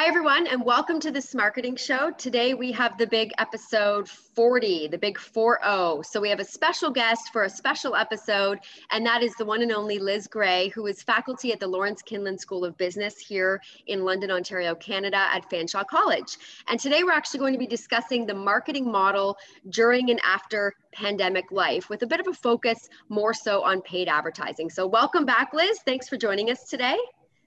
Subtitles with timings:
[0.00, 2.10] Hi, everyone, and welcome to the Smarketing show.
[2.12, 6.00] Today we have the big episode 40, the big 4 0.
[6.08, 8.60] So we have a special guest for a special episode,
[8.92, 12.00] and that is the one and only Liz Gray, who is faculty at the Lawrence
[12.00, 16.38] Kinlin School of Business here in London, Ontario, Canada at Fanshawe College.
[16.68, 19.36] And today we're actually going to be discussing the marketing model
[19.68, 24.08] during and after pandemic life with a bit of a focus more so on paid
[24.08, 24.70] advertising.
[24.70, 25.78] So welcome back, Liz.
[25.84, 26.96] Thanks for joining us today.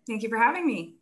[0.05, 0.98] Thank you for having me.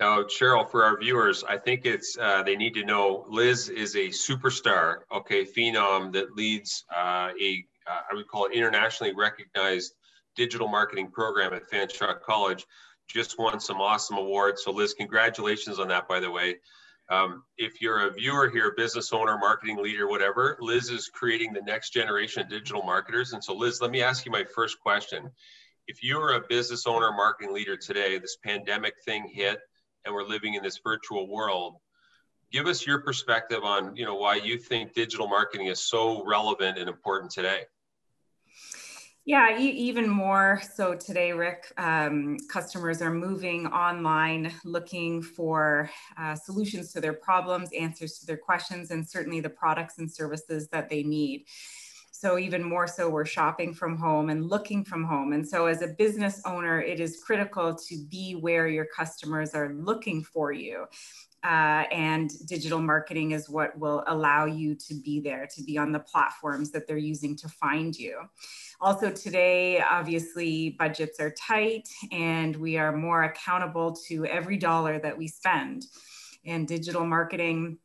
[0.00, 3.94] Now, Cheryl, for our viewers, I think it's uh, they need to know Liz is
[3.96, 9.92] a superstar, okay, phenom that leads uh, a uh, I would call it internationally recognized
[10.36, 12.64] digital marketing program at Fanshawe College.
[13.08, 14.62] Just won some awesome awards.
[14.64, 16.56] So, Liz, congratulations on that, by the way.
[17.10, 21.62] Um, if you're a viewer here, business owner, marketing leader, whatever, Liz is creating the
[21.62, 23.32] next generation of digital marketers.
[23.32, 25.28] And so, Liz, let me ask you my first question.
[25.88, 29.58] If you were a business owner, marketing leader today, this pandemic thing hit,
[30.04, 31.76] and we're living in this virtual world
[32.52, 36.78] give us your perspective on you know why you think digital marketing is so relevant
[36.78, 37.62] and important today.
[39.24, 41.72] Yeah even more so today rick.
[41.76, 48.38] Um, customers are moving online looking for uh, solutions to their problems answers to their
[48.38, 51.44] questions and certainly the products and services that they need
[52.20, 55.32] so even more so we're shopping from home and looking from home.
[55.32, 59.72] And so as a business owner it is critical to be where your customers are
[59.72, 60.84] looking for you.
[61.42, 65.92] Uh, and digital marketing is what will allow you to be there to be on
[65.92, 68.20] the platforms that they're using to find you.
[68.82, 75.16] Also today obviously budgets are tight and we are more accountable to every dollar that
[75.16, 75.86] we spend.
[76.44, 77.78] And digital marketing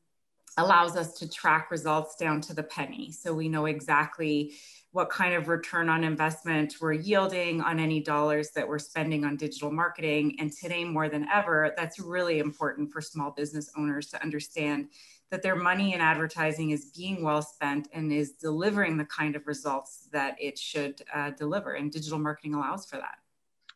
[0.57, 3.11] allows us to track results down to the penny.
[3.11, 4.53] So we know exactly
[4.91, 9.35] what kind of return on investment we're yielding on any dollars that we're spending on
[9.35, 10.37] digital marketing.
[10.39, 14.87] And today, more than ever, that's really important for small business owners to understand
[15.31, 19.47] that their money in advertising is being well spent and is delivering the kind of
[19.47, 21.73] results that it should uh, deliver.
[21.73, 23.17] And digital marketing allows for that.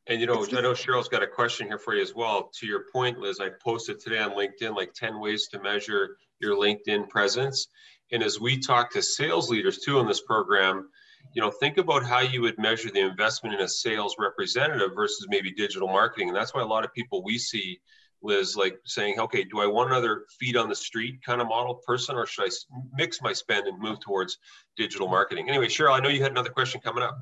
[0.08, 2.50] And you know, I know Cheryl's got a question here for you as well.
[2.60, 6.56] To your point, Liz, I posted today on LinkedIn like 10 ways to measure your
[6.56, 7.68] LinkedIn presence.
[8.12, 10.90] And as we talk to sales leaders too in this program,
[11.34, 15.28] you know, think about how you would measure the investment in a sales representative versus
[15.30, 16.30] maybe digital marketing.
[16.30, 17.80] And that's why a lot of people we see,
[18.24, 21.76] Liz, like saying, okay, do I want another feet on the street kind of model
[21.86, 22.50] person, or should I
[22.94, 24.40] mix my spend and move towards
[24.76, 25.50] digital marketing?
[25.50, 27.18] Anyway, Cheryl, I know you had another question coming up.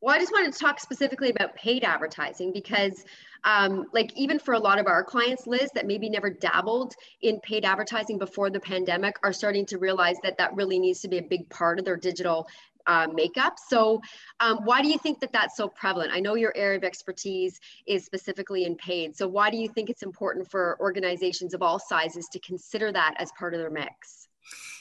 [0.00, 3.04] Well, I just wanted to talk specifically about paid advertising because,
[3.42, 7.40] um, like, even for a lot of our clients, Liz, that maybe never dabbled in
[7.40, 11.18] paid advertising before the pandemic, are starting to realize that that really needs to be
[11.18, 12.46] a big part of their digital
[12.86, 13.58] uh, makeup.
[13.68, 14.00] So,
[14.38, 16.12] um, why do you think that that's so prevalent?
[16.12, 17.58] I know your area of expertise
[17.88, 19.16] is specifically in paid.
[19.16, 23.14] So, why do you think it's important for organizations of all sizes to consider that
[23.18, 24.27] as part of their mix?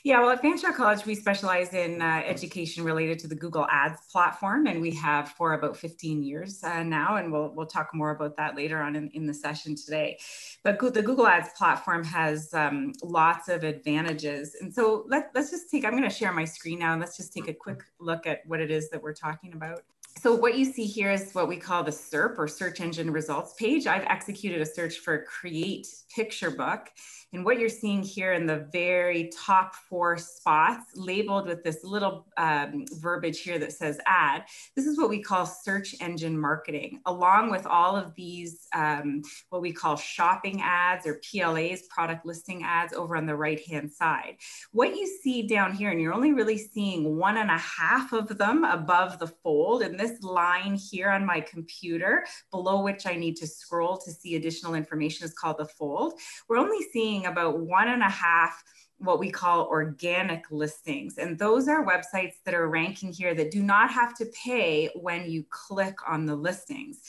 [0.03, 3.99] Yeah, well, at Fanshawe College, we specialize in uh, education related to the Google Ads
[4.09, 8.11] platform, and we have for about 15 years uh, now, and we'll, we'll talk more
[8.11, 10.17] about that later on in, in the session today.
[10.63, 14.55] But the Google Ads platform has um, lots of advantages.
[14.61, 17.17] And so let, let's just take, I'm going to share my screen now, and let's
[17.17, 19.81] just take a quick look at what it is that we're talking about.
[20.21, 23.53] So what you see here is what we call the SERP or search engine results
[23.53, 23.85] page.
[23.85, 26.89] I've executed a search for create picture book.
[27.33, 32.25] And what you're seeing here in the very top four spots labeled with this little
[32.37, 34.45] um, verbiage here that says ad,
[34.77, 39.61] this is what we call search engine marketing, along with all of these, um, what
[39.61, 44.37] we call shopping ads or PLAs, product listing ads over on the right-hand side.
[44.71, 48.37] What you see down here, and you're only really seeing one and a half of
[48.37, 53.35] them above the fold, and this line here on my computer, below which I need
[53.37, 56.19] to scroll to see additional information is called the fold.
[56.47, 58.63] We're only seeing about one and a half
[58.99, 61.17] what we call organic listings.
[61.17, 65.29] And those are websites that are ranking here that do not have to pay when
[65.29, 67.01] you click on the listings.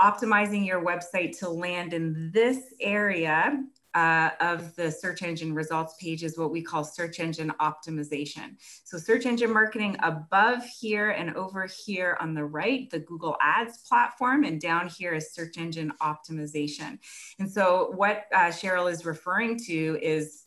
[0.00, 3.62] Optimizing your website to land in this area
[3.98, 8.54] uh, of the search engine results page is what we call search engine optimization.
[8.84, 13.78] So search engine marketing above here and over here on the right, the Google Ads
[13.88, 16.98] platform, and down here is search engine optimization.
[17.40, 20.44] And so what uh, Cheryl is referring to is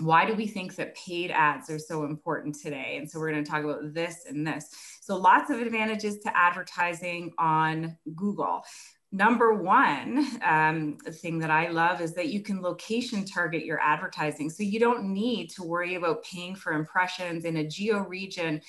[0.00, 2.96] why do we think that paid ads are so important today?
[2.98, 4.66] And so we're going to talk about this and this.
[5.00, 8.64] So lots of advantages to advertising on Google
[9.12, 14.50] number one um, thing that I love is that you can location target your advertising.
[14.50, 18.60] So you don't need to worry about paying for impressions in a geo region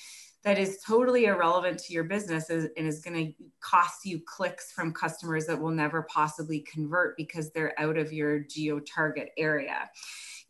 [0.44, 4.92] that is totally irrelevant to your business and is going to cost you clicks from
[4.92, 9.88] customers that will never possibly convert because they're out of your geo target area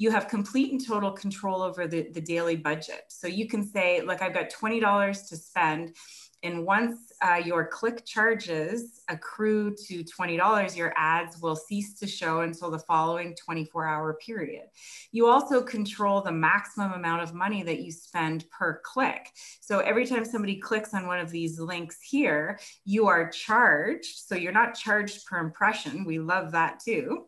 [0.03, 3.05] you have complete and total control over the, the daily budget.
[3.09, 5.94] So you can say, look, I've got $20 to spend.
[6.43, 12.41] And once uh, your click charges accrue to $20, your ads will cease to show
[12.41, 14.65] until the following 24 hour period.
[15.12, 19.31] You also control the maximum amount of money that you spend per click.
[19.61, 24.19] So every time somebody clicks on one of these links here, you are charged.
[24.27, 26.05] So you're not charged per impression.
[26.05, 27.27] We love that too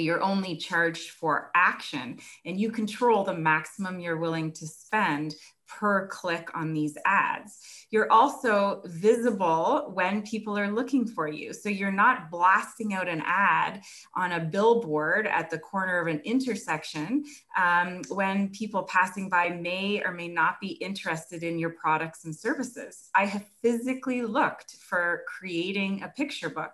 [0.00, 5.34] you're only charged for action and you control the maximum you're willing to spend
[5.78, 7.58] per click on these ads.
[7.90, 11.52] You're also visible when people are looking for you.
[11.52, 13.82] So you're not blasting out an ad
[14.14, 17.24] on a billboard at the corner of an intersection
[17.58, 22.34] um, when people passing by may or may not be interested in your products and
[22.34, 23.10] services.
[23.14, 26.72] I have physically looked for creating a picture book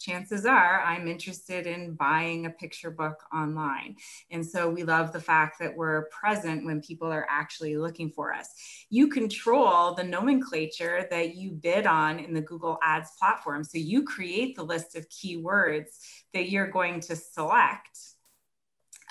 [0.00, 3.96] chances are I'm interested in buying a picture book online.
[4.30, 8.32] And so we love the fact that we're present when people are actually looking for
[8.32, 8.48] us.
[8.88, 13.62] You control the nomenclature that you bid on in the Google Ads platform.
[13.62, 15.90] So you create the list of keywords
[16.32, 17.98] that you're going to select.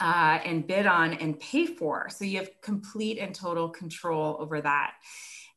[0.02, 2.08] Uh, and bid on and pay for.
[2.10, 4.94] So you have complete and total control over that.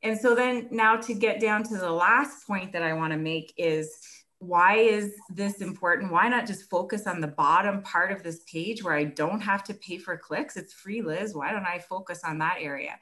[0.03, 3.19] And so then now to get down to the last point that I want to
[3.19, 3.97] make is
[4.43, 6.11] why is this important?
[6.11, 9.63] Why not just focus on the bottom part of this page where I don't have
[9.65, 10.57] to pay for clicks?
[10.57, 11.33] It's free, Liz.
[11.33, 12.99] Why don't I focus on that area?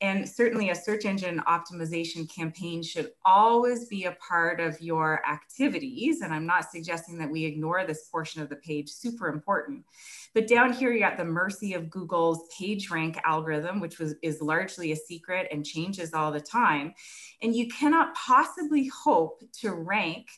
[0.00, 6.22] And certainly, a search engine optimization campaign should always be a part of your activities.
[6.22, 9.84] And I'm not suggesting that we ignore this portion of the page, super important.
[10.34, 14.90] But down here, you're at the mercy of Google's PageRank algorithm, which was, is largely
[14.90, 16.94] a secret and changes all the time.
[17.42, 20.28] And you cannot possibly hope to rank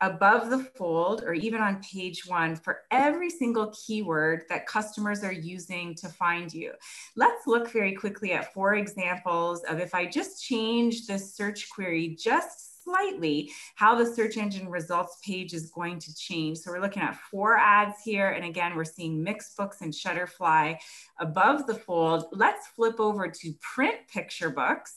[0.00, 5.32] above the fold or even on page one for every single keyword that customers are
[5.32, 6.72] using to find you.
[7.16, 12.16] Let's look very quickly at four examples of if I just change this search query
[12.18, 16.58] just slightly how the search engine results page is going to change.
[16.58, 18.30] So we're looking at four ads here.
[18.30, 20.76] And again, we're seeing Mixbooks and Shutterfly
[21.18, 22.24] above the fold.
[22.32, 24.94] Let's flip over to print picture books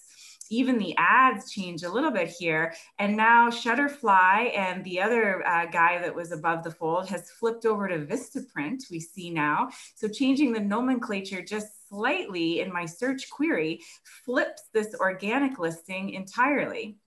[0.50, 2.74] even the ads change a little bit here.
[3.00, 7.66] And now Shutterfly and the other uh, guy that was above the fold has flipped
[7.66, 9.70] over to Vistaprint, we see now.
[9.96, 13.82] So changing the nomenclature just slightly in my search query
[14.26, 16.98] flips this organic listing entirely.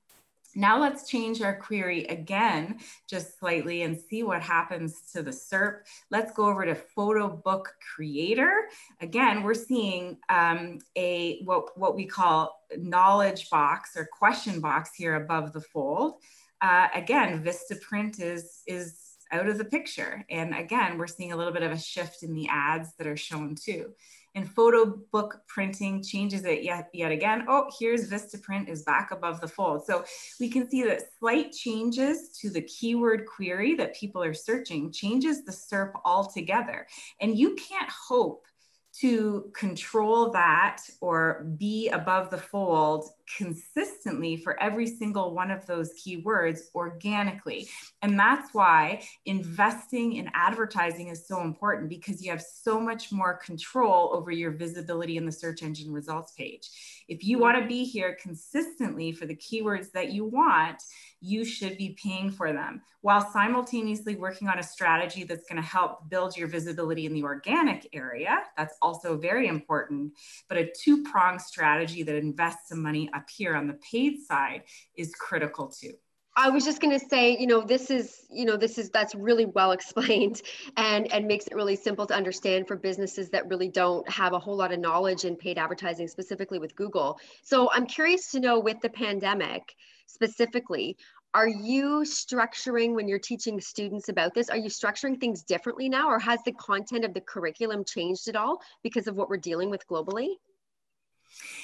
[0.56, 5.80] Now let's change our query again, just slightly and see what happens to the SERP.
[6.10, 8.68] Let's go over to photo book creator.
[9.02, 15.16] Again, we're seeing um, a what, what we call knowledge box or question box here
[15.16, 16.14] above the fold.
[16.62, 18.98] Uh, again, Vistaprint is, is
[19.32, 20.24] out of the picture.
[20.30, 23.16] And again, we're seeing a little bit of a shift in the ads that are
[23.16, 23.92] shown too
[24.36, 27.46] and photo book printing changes it yet, yet again.
[27.48, 29.86] Oh, here's Vistaprint is back above the fold.
[29.86, 30.04] So
[30.38, 35.44] we can see that slight changes to the keyword query that people are searching changes
[35.44, 36.86] the SERP altogether.
[37.20, 38.44] And you can't hope
[39.00, 45.92] to control that or be above the fold consistently for every single one of those
[45.94, 47.68] keywords organically.
[48.02, 53.34] And that's why investing in advertising is so important because you have so much more
[53.34, 56.68] control over your visibility in the search engine results page.
[57.08, 60.82] If you want to be here consistently for the keywords that you want,
[61.20, 65.66] you should be paying for them while simultaneously working on a strategy that's going to
[65.66, 68.38] help build your visibility in the organic area.
[68.56, 70.12] That's also very important,
[70.48, 74.62] but a two pronged strategy that invests some money up here on the paid side
[74.96, 75.94] is critical too.
[76.38, 79.14] I was just going to say, you know, this is, you know, this is that's
[79.14, 80.42] really well explained
[80.76, 84.38] and and makes it really simple to understand for businesses that really don't have a
[84.38, 87.18] whole lot of knowledge in paid advertising specifically with Google.
[87.42, 89.74] So I'm curious to know with the pandemic
[90.06, 90.98] specifically,
[91.32, 96.08] are you structuring when you're teaching students about this are you structuring things differently now
[96.08, 99.68] or has the content of the curriculum changed at all because of what we're dealing
[99.68, 100.28] with globally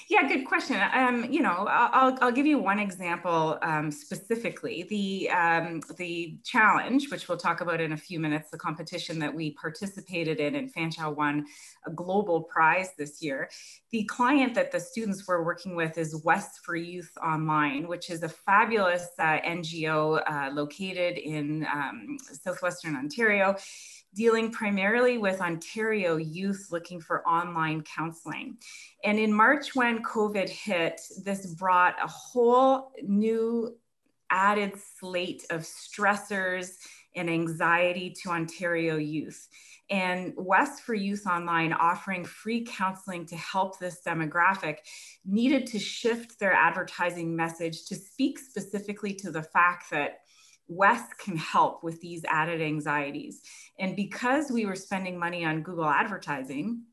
[0.08, 0.80] yeah, good question.
[0.92, 4.84] Um, you know, I'll, I'll give you one example um, specifically.
[4.88, 9.34] The um, the challenge, which we'll talk about in a few minutes, the competition that
[9.34, 11.46] we participated in, and Fanshawe won
[11.86, 13.48] a global prize this year.
[13.90, 18.22] The client that the students were working with is WES for Youth Online, which is
[18.22, 23.56] a fabulous uh, NGO uh, located in um, southwestern Ontario
[24.14, 28.58] dealing primarily with Ontario youth looking for online counseling.
[29.04, 33.76] And in March, when COVID hit, this brought a whole new
[34.30, 36.76] added slate of stressors
[37.14, 39.48] and anxiety to Ontario youth.
[39.90, 44.78] And WES for Youth Online, offering free counseling to help this demographic,
[45.26, 50.21] needed to shift their advertising message to speak specifically to the fact that
[50.76, 53.42] WES can help with these added anxieties.
[53.78, 56.84] And because we were spending money on Google advertising,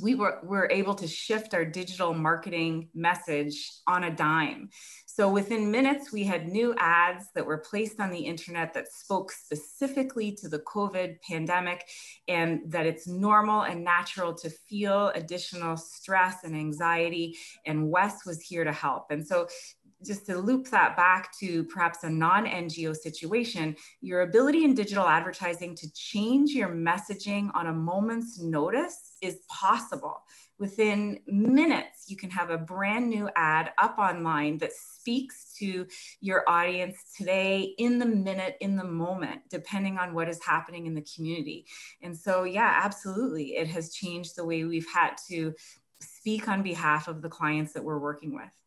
[0.00, 4.70] we were, were able to shift our digital marketing message on a dime.
[5.04, 9.30] So within minutes, we had new ads that were placed on the internet that spoke
[9.30, 11.86] specifically to the COVID pandemic
[12.26, 17.36] and that it's normal and natural to feel additional stress and anxiety.
[17.66, 19.10] And WES was here to help.
[19.10, 19.48] And so
[20.04, 25.06] just to loop that back to perhaps a non NGO situation, your ability in digital
[25.06, 30.22] advertising to change your messaging on a moment's notice is possible.
[30.58, 35.86] Within minutes, you can have a brand new ad up online that speaks to
[36.20, 40.94] your audience today in the minute, in the moment, depending on what is happening in
[40.94, 41.66] the community.
[42.00, 45.52] And so, yeah, absolutely, it has changed the way we've had to
[46.00, 48.61] speak on behalf of the clients that we're working with.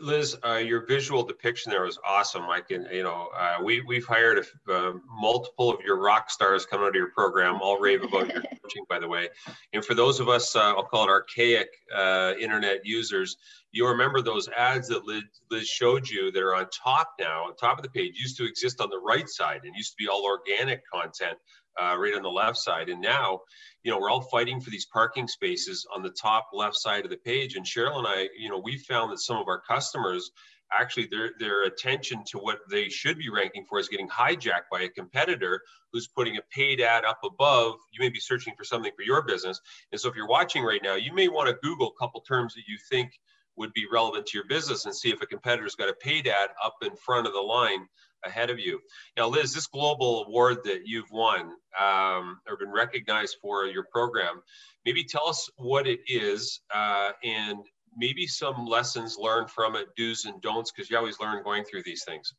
[0.00, 2.42] Liz, uh, your visual depiction there was awesome.
[2.44, 6.66] I can, you know, uh, we we've hired a, uh, multiple of your rock stars
[6.66, 7.60] coming out of your program.
[7.60, 9.28] All rave about your coaching, by the way.
[9.72, 13.36] And for those of us, uh, I'll call it archaic uh, internet users,
[13.72, 17.56] you remember those ads that Liz, Liz showed you that are on top now, on
[17.56, 20.08] top of the page, used to exist on the right side and used to be
[20.08, 21.38] all organic content
[21.80, 22.88] uh, right on the left side.
[22.88, 23.40] And now,
[23.82, 27.10] you know, we're all fighting for these parking spaces on the top left side of
[27.10, 27.56] the page.
[27.56, 30.30] And Cheryl and I, you know, we found that some of our customers
[30.72, 34.82] actually their their attention to what they should be ranking for is getting hijacked by
[34.82, 35.60] a competitor
[35.92, 39.22] who's putting a paid ad up above you may be searching for something for your
[39.22, 39.60] business
[39.90, 42.54] and so if you're watching right now you may want to google a couple terms
[42.54, 43.12] that you think
[43.56, 46.50] would be relevant to your business and see if a competitor's got a paid ad
[46.64, 47.86] up in front of the line
[48.24, 48.80] ahead of you.
[49.16, 54.42] Now, Liz, this global award that you've won um, or been recognized for your program,
[54.84, 57.58] maybe tell us what it is uh, and
[57.96, 61.82] maybe some lessons learned from it, do's and don'ts, because you always learn going through
[61.84, 62.32] these things.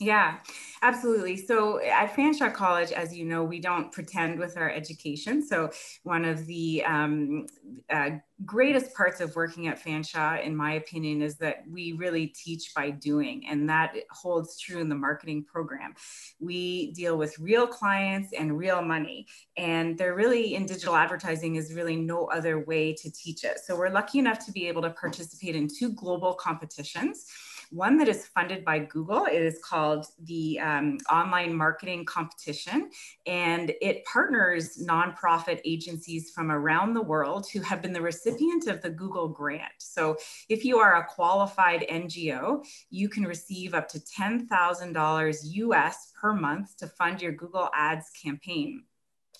[0.00, 0.38] Yeah,
[0.80, 1.36] absolutely.
[1.36, 5.46] So at Fanshawe College, as you know, we don't pretend with our education.
[5.46, 5.70] So
[6.04, 7.46] one of the um,
[7.90, 8.12] uh,
[8.46, 12.88] greatest parts of working at Fanshawe, in my opinion, is that we really teach by
[12.88, 15.92] doing, and that holds true in the marketing program.
[16.40, 19.26] We deal with real clients and real money,
[19.58, 23.58] and there really in digital advertising is really no other way to teach it.
[23.66, 27.26] So we're lucky enough to be able to participate in two global competitions
[27.70, 29.26] one that is funded by Google.
[29.26, 32.90] Is called the um, Online Marketing Competition,
[33.26, 38.82] and it partners nonprofit agencies from around the world who have been the recipient of
[38.82, 39.72] the Google grant.
[39.78, 40.16] So
[40.48, 46.76] if you are a qualified NGO, you can receive up to $10,000 US per month
[46.78, 48.84] to fund your Google Ads campaign.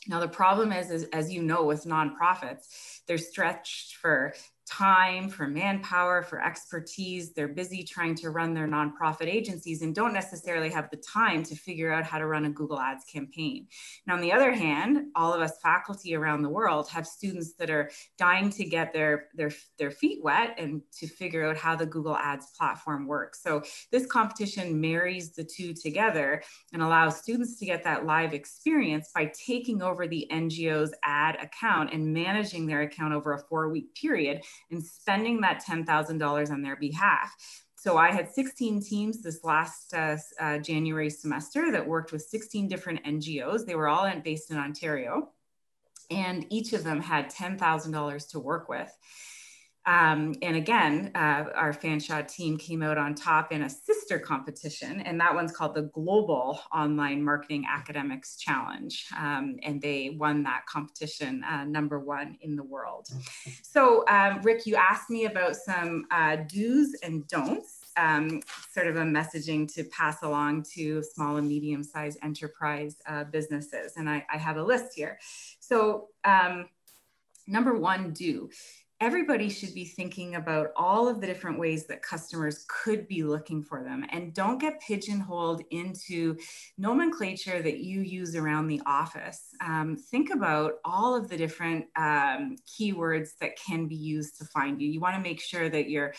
[0.07, 4.35] Now, the problem is, is, as you know, with nonprofits, they're stretched for
[4.71, 7.33] time, for manpower, for expertise.
[7.33, 11.57] They're busy trying to run their nonprofit agencies and don't necessarily have the time to
[11.57, 13.67] figure out how to run a Google Ads campaign.
[14.07, 17.69] And on the other hand, all of us faculty around the world have students that
[17.69, 21.87] are dying to get their, their, their feet wet and to figure out how the
[21.87, 23.43] Google Ads platform works.
[23.43, 29.11] So this competition marries the two together and allows students to get that live experience
[29.15, 33.95] by taking over the NGO's ad account and managing their account over a four week
[33.95, 37.35] period and spending that $10,000 on their behalf.
[37.77, 42.69] So I had 16 teams this last uh, uh, January semester that worked with 16
[42.69, 43.65] different NGOs.
[43.65, 45.31] They were all based in Ontario,
[46.11, 48.93] and each of them had $10,000 to work with.
[49.87, 55.01] Um, and again, uh, our Fanshawe team came out on top in a sister competition,
[55.01, 59.07] and that one's called the Global Online Marketing Academics Challenge.
[59.17, 63.09] Um, and they won that competition uh, number one in the world.
[63.63, 67.79] So, um, Rick, you asked me about some uh, do's and don'ts.
[67.97, 68.41] Um,
[68.73, 73.95] sort of a messaging to pass along to small and medium sized enterprise uh, businesses.
[73.97, 75.19] And I, I, have a list here.
[75.59, 76.69] So, um,
[77.49, 78.49] number one, do
[79.01, 83.63] everybody should be thinking about all of the different ways that customers could be looking
[83.63, 84.05] for them.
[84.11, 86.37] And don't get pigeonholed into
[86.77, 89.55] nomenclature that you use around the office.
[89.63, 94.81] Um, think about all of the different um, keywords that can be used to find
[94.81, 94.89] you.
[94.89, 96.13] You want to make sure that you're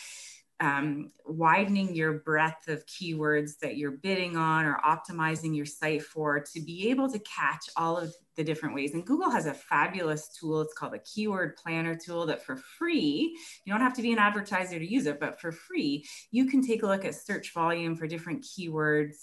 [0.60, 6.38] um, widening your breadth of keywords that you're bidding on or optimizing your site for
[6.40, 8.94] to be able to catch all of the different ways.
[8.94, 10.60] And Google has a fabulous tool.
[10.60, 14.18] It's called the Keyword Planner tool that for free, you don't have to be an
[14.18, 17.96] advertiser to use it, but for free, you can take a look at search volume
[17.96, 19.16] for different keywords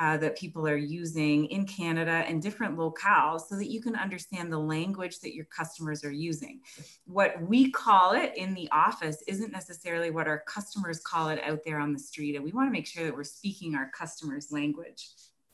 [0.00, 4.52] uh, that people are using in Canada and different locales so that you can understand
[4.52, 6.60] the language that your customers are using.
[7.06, 11.60] What we call it in the office isn't necessarily what our customers call it out
[11.64, 12.34] there on the street.
[12.34, 15.08] And we want to make sure that we're speaking our customers' language.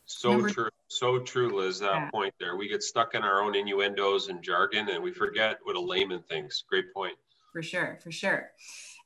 [0.07, 0.69] So Number true.
[0.89, 2.11] So true, Liz, that yeah.
[2.11, 2.57] point there.
[2.57, 6.23] We get stuck in our own innuendos and jargon and we forget what a layman
[6.23, 6.65] thinks.
[6.69, 7.15] Great point.
[7.53, 8.51] For sure, for sure.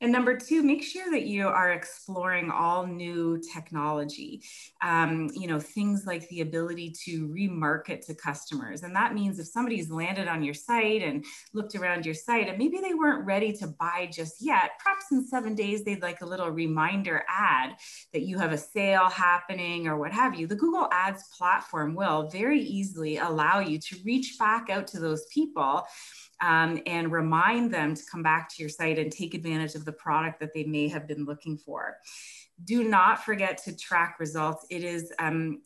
[0.01, 4.43] And number two, make sure that you are exploring all new technology.
[4.81, 8.83] Um, you know, things like the ability to remarket to customers.
[8.83, 12.57] And that means if somebody's landed on your site and looked around your site and
[12.57, 16.25] maybe they weren't ready to buy just yet, perhaps in seven days they'd like a
[16.25, 17.75] little reminder ad
[18.13, 20.47] that you have a sale happening or what have you.
[20.47, 25.25] The Google Ads platform will very easily allow you to reach back out to those
[25.27, 25.83] people
[26.41, 29.91] um, and remind them to come back to your site and take advantage of the
[29.91, 31.97] product that they may have been looking for.
[32.63, 34.65] Do not forget to track results.
[34.69, 35.61] It is um,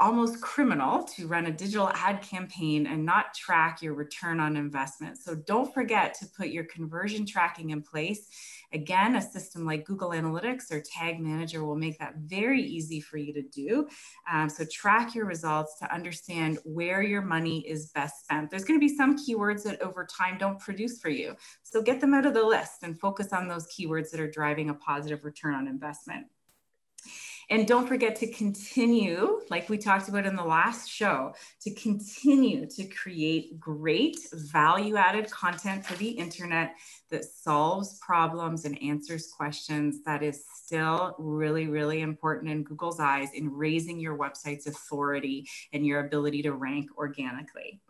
[0.00, 5.18] almost criminal to run a digital ad campaign and not track your return on investment.
[5.18, 8.28] So don't forget to put your conversion tracking in place.
[8.72, 13.16] Again, a system like Google Analytics or Tag Manager will make that very easy for
[13.16, 13.88] you to do.
[14.30, 18.50] Um, so track your results to understand where your money is best spent.
[18.50, 21.34] There's going to be some keywords that over time don't produce for you.
[21.64, 24.70] So get them out of the list and focus on those keywords that are driving
[24.70, 26.26] a positive return on investment.
[27.50, 32.66] And don't forget to continue, like we talked about in the last show, to continue
[32.66, 36.74] to create great value added content for the internet
[37.10, 40.02] that solves problems and answers questions.
[40.04, 45.86] That is still really, really important in Google's eyes in raising your website's authority and
[45.86, 47.80] your ability to rank organically.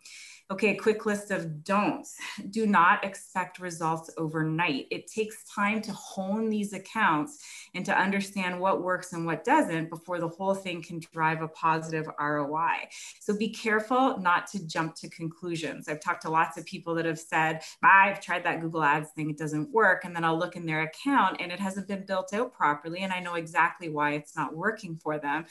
[0.50, 2.17] Okay, quick list of don'ts.
[2.50, 4.87] Do not expect results overnight.
[4.90, 9.90] It takes time to hone these accounts and to understand what works and what doesn't
[9.90, 12.88] before the whole thing can drive a positive ROI.
[13.20, 15.87] So be careful not to jump to conclusions.
[15.87, 19.29] I've talked to lots of people that have said, I've tried that Google Ads thing,
[19.29, 20.07] it doesn't work.
[20.07, 23.01] And then I'll look in their account and it hasn't been built out properly.
[23.01, 25.44] And I know exactly why it's not working for them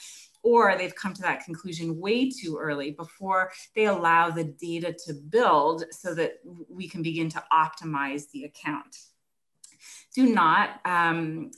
[0.48, 5.14] or they've come to that conclusion way too early before they allow the data to
[5.14, 6.36] build so that
[6.70, 8.96] we can begin to optimize the account.
[10.16, 11.52] Do not um,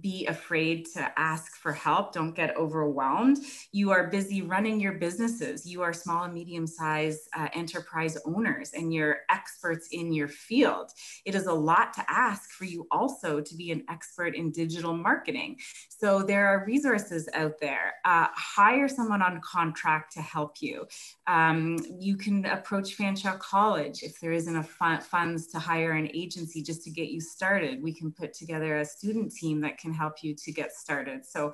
[0.00, 2.12] be afraid to ask for help.
[2.12, 3.38] Don't get overwhelmed.
[3.72, 5.66] You are busy running your businesses.
[5.66, 10.90] You are small and medium sized uh, enterprise owners and you're experts in your field.
[11.24, 14.94] It is a lot to ask for you also to be an expert in digital
[14.94, 15.58] marketing.
[15.88, 17.94] So there are resources out there.
[18.04, 20.86] Uh, hire someone on contract to help you.
[21.26, 26.10] Um, you can approach Fanshawe College if there isn't a fun, funds to hire an
[26.14, 27.82] agency just to get you started.
[27.82, 31.26] We can put together a student team team that can help you to get started.
[31.26, 31.52] So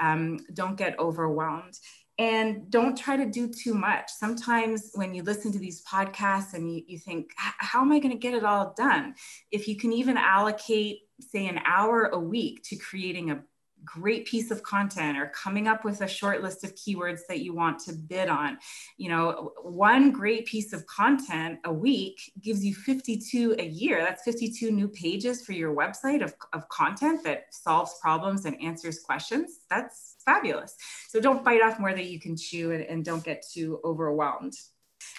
[0.00, 1.74] um, don't get overwhelmed
[2.18, 4.10] and don't try to do too much.
[4.10, 8.12] Sometimes when you listen to these podcasts and you, you think, how am I going
[8.12, 9.14] to get it all done?
[9.50, 13.42] If you can even allocate, say, an hour a week to creating a
[13.84, 17.54] great piece of content or coming up with a short list of keywords that you
[17.54, 18.58] want to bid on.
[18.96, 24.00] You know, one great piece of content a week gives you 52 a year.
[24.00, 29.00] That's 52 new pages for your website of, of content that solves problems and answers
[29.00, 29.60] questions.
[29.70, 30.76] That's fabulous.
[31.08, 34.54] So don't bite off more than you can chew and, and don't get too overwhelmed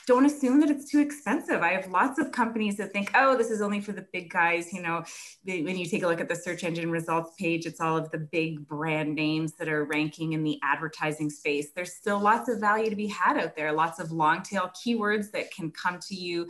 [0.06, 1.62] don't assume that it's too expensive.
[1.62, 4.74] I have lots of companies that think, oh, this is only for the big guys.
[4.74, 5.04] You know,
[5.46, 8.18] when you take a look at the search engine results page, it's all of the
[8.18, 11.70] big brand names that are ranking in the advertising space.
[11.76, 15.32] There's still lots of value to be had out there, lots of long tail keywords
[15.32, 16.48] that can come to you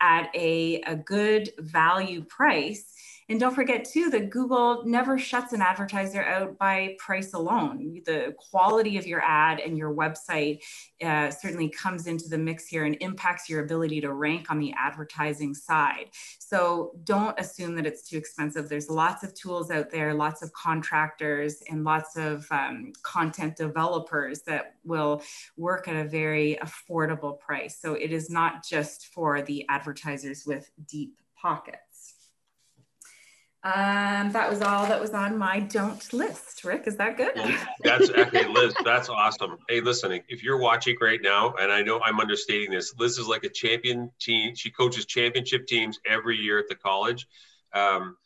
[0.00, 2.92] at a, a good value price
[3.28, 8.00] and don't forget too that Google never shuts an advertiser out by price alone.
[8.06, 10.62] The quality of your ad and your website
[11.02, 14.72] uh, certainly comes into the mix here and impacts your ability to rank on the
[14.78, 16.10] advertising side.
[16.38, 18.68] So don't assume that it's too expensive.
[18.68, 24.42] There's lots of tools out there, lots of contractors and lots of um, content developers
[24.42, 25.22] that will
[25.56, 27.76] work at a very affordable price.
[27.80, 31.85] So it is not just for the advertisers with deep pockets.
[33.66, 36.64] Um, that was all that was on my don't list.
[36.64, 37.34] Rick, is that good?
[37.82, 38.74] That's okay, Liz.
[38.84, 39.56] That's awesome.
[39.68, 43.26] Hey, listen, if you're watching right now, and I know I'm understating this, Liz is
[43.26, 44.54] like a champion team.
[44.54, 47.26] She coaches championship teams every year at the college.
[47.72, 48.16] Um,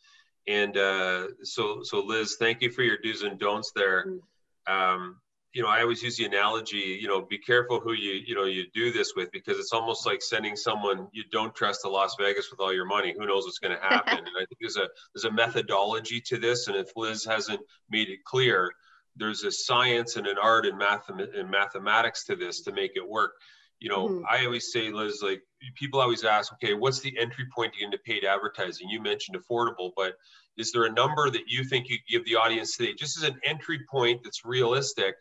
[0.47, 4.05] And uh, so, so Liz, thank you for your do's and don'ts there.
[4.05, 4.19] Mm.
[4.67, 5.17] Um,
[5.53, 8.45] you know, I always use the analogy, you know, be careful who you, you know,
[8.45, 12.15] you do this with because it's almost like sending someone you don't trust to Las
[12.17, 13.13] Vegas with all your money.
[13.17, 14.17] Who knows what's going to happen?
[14.17, 17.59] and I think there's a there's a methodology to this, and if Liz hasn't
[17.89, 18.71] made it clear,
[19.17, 23.07] there's a science and an art and math and mathematics to this to make it
[23.07, 23.33] work.
[23.81, 24.23] You know, mm-hmm.
[24.29, 25.41] I always say, Liz, like
[25.75, 28.87] people always ask, okay, what's the entry point into paid advertising?
[28.89, 30.13] You mentioned affordable, but
[30.55, 33.37] is there a number that you think you give the audience today, just as an
[33.43, 35.15] entry point that's realistic?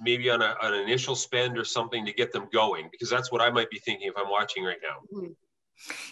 [0.00, 3.40] Maybe on, a, an initial spend or something to get them going because that's what
[3.40, 5.32] i might be thinking if i'm watching right now mm-hmm.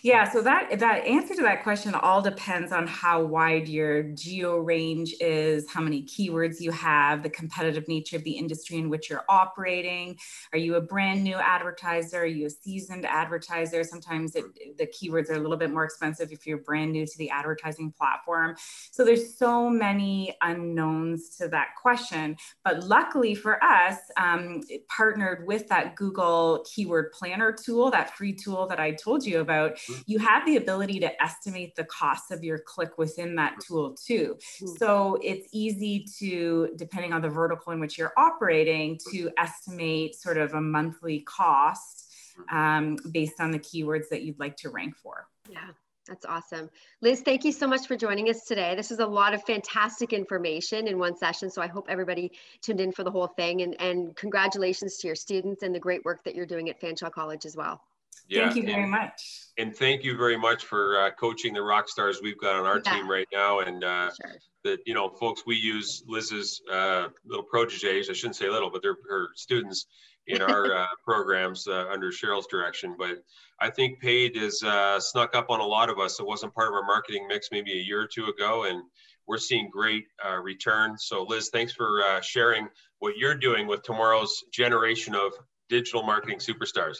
[0.03, 4.57] Yeah, so that that answer to that question all depends on how wide your geo
[4.57, 9.11] range is, how many keywords you have, the competitive nature of the industry in which
[9.11, 10.17] you're operating.
[10.53, 12.21] Are you a brand new advertiser?
[12.21, 13.85] Are you a seasoned advertiser?
[13.85, 14.45] Sometimes it,
[14.79, 17.93] the keywords are a little bit more expensive if you're brand new to the advertising
[17.93, 18.57] platform.
[18.91, 22.37] So there's so many unknowns to that question.
[22.65, 28.67] But luckily for us, um, partnered with that Google Keyword Planner tool, that free tool
[28.69, 32.45] that I told you about about, you have the ability to estimate the cost of
[32.45, 34.37] your click within that tool too.
[34.39, 34.77] Mm-hmm.
[34.77, 40.39] So it's easy to, depending on the vertical in which you're operating, to estimate sort
[40.39, 42.57] of a monthly cost mm-hmm.
[42.57, 45.27] um, based on the keywords that you'd like to rank for.
[45.51, 45.71] Yeah.
[46.09, 46.71] That's awesome.
[47.03, 48.75] Liz, thank you so much for joining us today.
[48.75, 51.51] This was a lot of fantastic information in one session.
[51.51, 55.17] So I hope everybody tuned in for the whole thing and, and congratulations to your
[55.17, 57.83] students and the great work that you're doing at Fanshawe College as well.
[58.29, 59.23] Yeah, thank you very and, much.
[59.59, 62.81] And thank you very much for uh, coaching the rock stars we've got on our
[62.85, 62.93] yeah.
[62.93, 63.61] team right now.
[63.61, 64.37] And uh, sure.
[64.65, 68.83] that, you know, folks, we use Liz's uh, little proteges, I shouldn't say little, but
[68.83, 69.87] they're her students
[70.27, 72.95] in our uh, programs uh, under Cheryl's direction.
[72.99, 73.23] But
[73.61, 76.21] I think paid is uh, snuck up on a lot of us.
[76.21, 78.65] It wasn't part of our marketing mix maybe a year or two ago.
[78.65, 78.83] And
[79.27, 80.05] we're seeing great
[80.43, 80.97] return.
[80.97, 85.33] So Liz, thanks for sharing what you're doing with tomorrow's generation of
[85.69, 86.99] digital marketing superstars.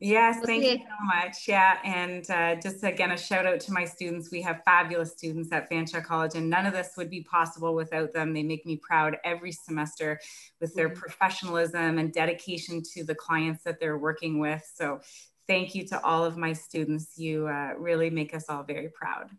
[0.00, 1.48] Yes, thank you so much.
[1.48, 4.30] Yeah, and uh, just again, a shout out to my students.
[4.30, 8.12] We have fabulous students at Fanshawe College, and none of this would be possible without
[8.12, 8.32] them.
[8.32, 10.20] They make me proud every semester
[10.60, 10.98] with their mm-hmm.
[10.98, 14.62] professionalism and dedication to the clients that they're working with.
[14.74, 15.00] So,
[15.46, 17.18] thank you to all of my students.
[17.18, 19.30] You uh, really make us all very proud.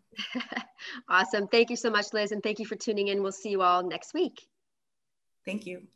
[1.08, 1.48] awesome.
[1.48, 3.22] Thank you so much, Liz, and thank you for tuning in.
[3.22, 4.46] We'll see you all next week.
[5.44, 5.86] Thank you.